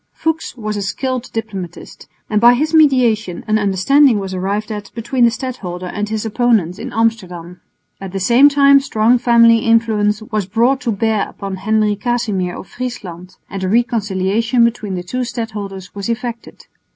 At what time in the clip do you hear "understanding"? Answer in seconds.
3.59-4.17